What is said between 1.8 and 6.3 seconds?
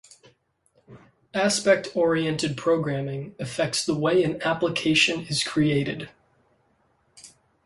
oriented programming affects the way an application is created.